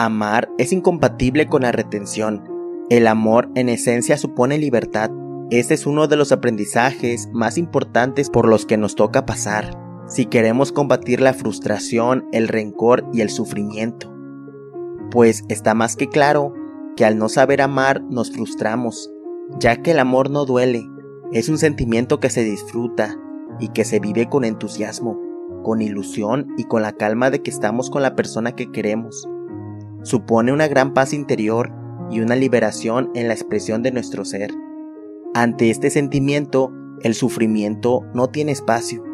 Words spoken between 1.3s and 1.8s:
con la